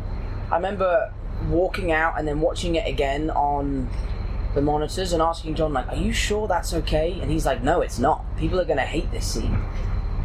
[0.51, 1.11] I remember
[1.49, 3.89] walking out and then watching it again on
[4.53, 7.81] the monitors and asking Jon, like, "Are you sure that's okay?" And he's like, "No,
[7.81, 8.23] it's not.
[8.37, 9.63] People are going to hate this scene."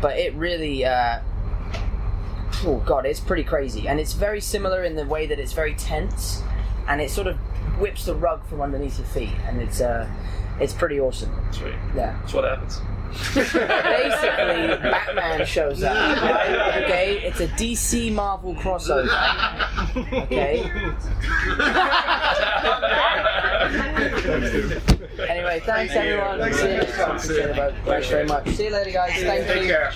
[0.00, 1.20] But it really, uh,
[2.64, 5.74] oh god, it's pretty crazy, and it's very similar in the way that it's very
[5.74, 6.42] tense,
[6.86, 7.36] and it sort of
[7.78, 10.08] whips the rug from underneath your feet, and it's uh,
[10.60, 11.30] it's pretty awesome.
[11.52, 11.74] Sweet.
[11.94, 12.16] Yeah.
[12.20, 12.80] That's what happens.
[13.34, 15.94] Basically, Batman shows up.
[16.22, 16.84] Right?
[16.84, 19.08] Okay, it's a DC Marvel crossover.
[20.22, 20.62] Okay.
[25.28, 26.38] anyway, thanks Thank everyone.
[26.38, 26.78] Thanks, See you man.
[26.78, 27.16] next time.
[27.16, 27.74] Appreciate it, bud.
[27.84, 28.48] Thanks very much.
[28.50, 29.22] See you later, guys.
[29.22, 29.68] Thank Take you.
[29.68, 29.92] care.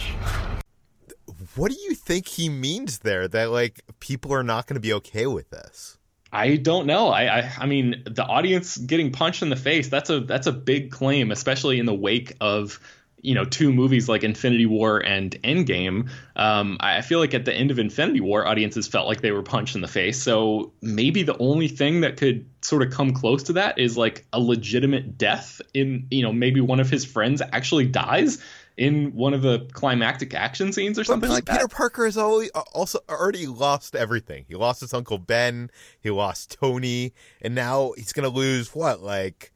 [1.57, 3.29] What do you think he means there?
[3.29, 5.99] That like people are not going to be okay with this?
[6.33, 7.09] I don't know.
[7.09, 10.53] I, I I mean the audience getting punched in the face, that's a that's a
[10.53, 12.81] big claim, especially in the wake of
[13.25, 16.11] you know two movies like Infinity War and Endgame.
[16.37, 19.43] Um, I feel like at the end of Infinity War, audiences felt like they were
[19.43, 20.23] punched in the face.
[20.23, 24.27] So maybe the only thing that could sort of come close to that is like
[24.33, 28.43] a legitimate death in you know maybe one of his friends actually dies
[28.77, 31.71] in one of the climactic action scenes or something But like Peter that.
[31.71, 34.47] Parker has always, also already lost everything.
[34.49, 35.71] He lost his uncle Ben.
[36.01, 39.53] He lost Tony, and now he's going to lose what, like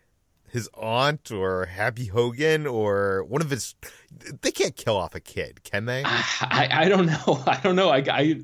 [0.50, 3.74] his aunt or Happy Hogan or one of his.
[4.40, 6.02] They can't kill off a kid, can they?
[6.06, 7.42] I, I don't know.
[7.46, 7.90] I don't know.
[7.90, 8.42] I, I,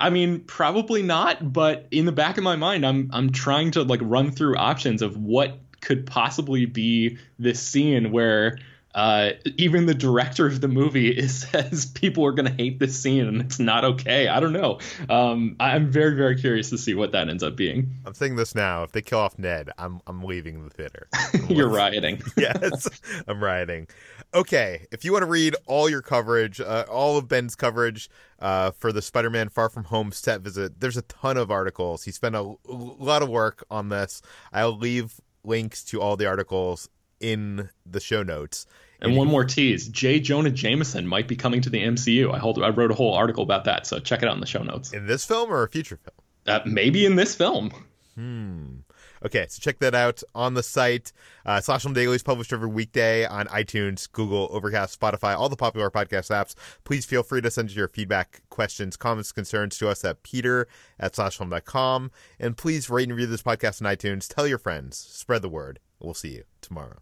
[0.00, 1.52] I mean, probably not.
[1.52, 5.02] But in the back of my mind, I'm I'm trying to like run through options
[5.02, 8.58] of what could possibly be this scene where
[8.96, 12.98] uh, even the director of the movie is, says people are going to hate this
[12.98, 14.26] scene and it's not okay.
[14.26, 14.80] I don't know.
[15.10, 17.90] Um, I'm very, very curious to see what that ends up being.
[18.06, 18.82] I'm saying this now.
[18.82, 21.08] If they kill off Ned, I'm I'm leaving the theater.
[21.48, 22.22] You're rioting.
[22.36, 22.88] yes,
[23.28, 23.86] I'm rioting.
[24.34, 28.08] Okay, if you want to read all your coverage, uh, all of Ben's coverage
[28.40, 32.04] uh, for the Spider-Man Far From Home set visit, there's a ton of articles.
[32.04, 34.22] He spent a, a lot of work on this.
[34.52, 36.88] I'll leave links to all the articles
[37.20, 38.66] in the show notes.
[39.06, 40.20] And, one more tease: J.
[40.20, 42.34] Jonah Jameson might be coming to the MCU.
[42.34, 44.46] I hold, I wrote a whole article about that, so check it out in the
[44.46, 44.92] show notes.
[44.92, 46.14] In this film or a future film?
[46.46, 47.72] Uh, maybe in this film.
[48.14, 48.76] Hmm.
[49.24, 51.12] Okay, so check that out on the site.
[51.44, 55.56] Uh, Slash Film Daily is published every weekday on iTunes, Google, Overcast, Spotify, all the
[55.56, 56.54] popular podcast apps.
[56.84, 60.68] Please feel free to send your feedback, questions, comments, concerns to us at peter
[61.00, 62.10] at slashfilm.com.
[62.38, 64.32] And please rate and review this podcast on iTunes.
[64.32, 64.96] Tell your friends.
[64.96, 65.80] Spread the word.
[65.98, 66.98] We'll see you tomorrow.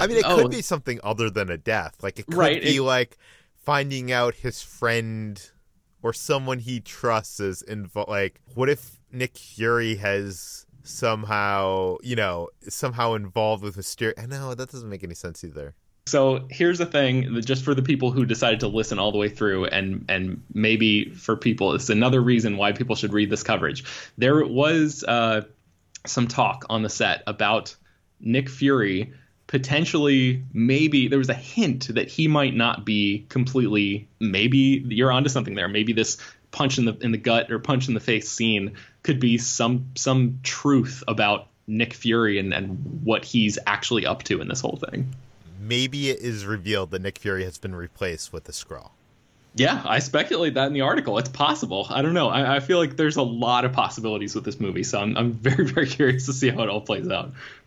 [0.00, 0.48] I mean, it could oh.
[0.48, 1.96] be something other than a death.
[2.02, 2.82] Like, it could right, be it...
[2.82, 3.16] like
[3.54, 5.50] finding out his friend
[6.02, 8.08] or someone he trusts is involved.
[8.08, 14.12] Like, what if Nick Fury has somehow, you know, somehow involved with Mysterio.
[14.18, 15.74] I know that doesn't make any sense either.
[16.06, 19.28] So here's the thing, just for the people who decided to listen all the way
[19.28, 23.84] through, and and maybe for people, it's another reason why people should read this coverage.
[24.18, 25.42] There was uh,
[26.06, 27.76] some talk on the set about
[28.18, 29.12] Nick Fury
[29.50, 34.08] potentially, maybe there was a hint that he might not be completely.
[34.20, 35.66] Maybe you're onto something there.
[35.66, 36.18] Maybe this
[36.52, 39.86] punch in the in the gut or punch in the face scene could be some
[39.96, 44.78] some truth about Nick Fury and, and what he's actually up to in this whole
[44.88, 45.16] thing.
[45.60, 48.90] Maybe it is revealed that Nick Fury has been replaced with a Skrull.
[49.56, 51.18] Yeah, I speculate that in the article.
[51.18, 51.88] It's possible.
[51.90, 52.28] I don't know.
[52.28, 55.32] I, I, feel like there's a lot of possibilities with this movie, so I'm, I'm
[55.32, 57.32] very, very curious to see how it all plays out.